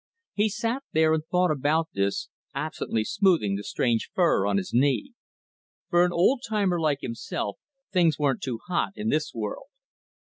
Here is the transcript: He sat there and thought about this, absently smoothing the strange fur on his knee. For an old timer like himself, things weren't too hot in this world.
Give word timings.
He 0.33 0.49
sat 0.49 0.81
there 0.93 1.13
and 1.13 1.23
thought 1.23 1.51
about 1.51 1.89
this, 1.93 2.29
absently 2.55 3.03
smoothing 3.03 3.55
the 3.55 3.63
strange 3.63 4.09
fur 4.15 4.47
on 4.47 4.57
his 4.57 4.73
knee. 4.73 5.13
For 5.91 6.03
an 6.03 6.11
old 6.11 6.41
timer 6.49 6.79
like 6.79 7.01
himself, 7.01 7.59
things 7.93 8.17
weren't 8.17 8.41
too 8.41 8.61
hot 8.65 8.93
in 8.95 9.09
this 9.09 9.31
world. 9.35 9.67